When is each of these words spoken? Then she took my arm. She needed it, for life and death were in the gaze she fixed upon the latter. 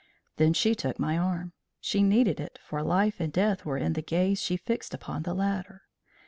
Then 0.37 0.53
she 0.53 0.73
took 0.73 0.97
my 0.97 1.15
arm. 1.15 1.53
She 1.79 2.01
needed 2.01 2.39
it, 2.39 2.57
for 2.63 2.81
life 2.81 3.19
and 3.19 3.31
death 3.31 3.65
were 3.65 3.77
in 3.77 3.93
the 3.93 4.01
gaze 4.01 4.41
she 4.41 4.57
fixed 4.57 4.95
upon 4.95 5.21
the 5.21 5.35
latter. 5.35 5.83